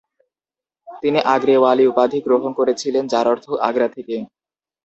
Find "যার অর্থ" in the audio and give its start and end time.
3.07-3.45